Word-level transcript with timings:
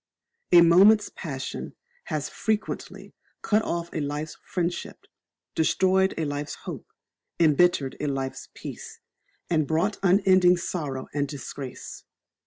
A 0.51 0.61
moment's 0.61 1.09
passion 1.15 1.75
has 2.05 2.27
frequently 2.27 3.13
cut 3.43 3.61
off 3.61 3.93
a 3.93 3.99
life's 3.99 4.35
friendship, 4.43 5.05
destroyed 5.53 6.15
a 6.17 6.25
life's 6.25 6.55
hope, 6.55 6.87
embittered 7.39 7.97
a 7.99 8.07
life's 8.07 8.49
peace, 8.55 8.99
and 9.47 9.67
brought 9.67 9.99
unending 10.01 10.57
sorrow 10.57 11.07
and 11.13 11.27
disgrace. 11.27 12.03